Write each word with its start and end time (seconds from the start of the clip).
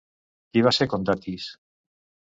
Qui 0.51 0.63
va 0.69 0.73
ser 0.79 0.89
Condatis? 0.95 1.49